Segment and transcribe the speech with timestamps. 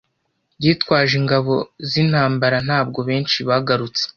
[0.63, 1.53] Yitwaje ingabo
[1.89, 4.03] zintambara ntabwo benshi bagarutse